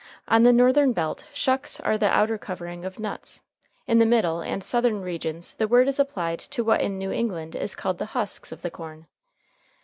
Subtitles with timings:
[0.27, 3.41] On the northern belt, shucks are the outer covering of nuts;
[3.85, 7.55] in the middle and southern regions the word is applied to what in New England
[7.55, 9.05] is called the husks of the corn.